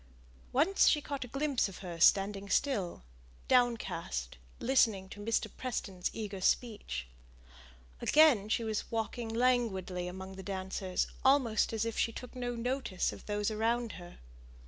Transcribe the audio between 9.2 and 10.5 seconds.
languidly among the